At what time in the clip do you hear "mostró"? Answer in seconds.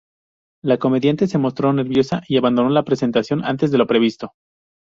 1.37-1.71